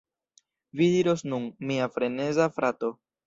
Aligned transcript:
Vi 0.79 0.87
diros 0.93 1.21
nun: 1.33 1.45
"Mia 1.71 1.91
freneza 1.99 2.49
frato! 2.59 2.93